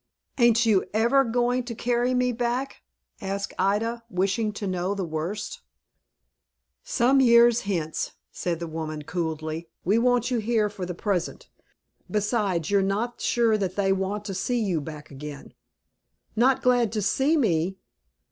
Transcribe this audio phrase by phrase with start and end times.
[0.39, 2.81] "Ain't you ever going to carry me back?"
[3.21, 5.61] asked Ida, wishing to know the worst.
[6.83, 9.69] "Some years hence," said the woman, coolly.
[9.85, 11.49] "We want you here for the present.
[12.09, 15.53] Besides, you're not sure that they want to see you back again."
[16.35, 17.77] "Not glad to see me?"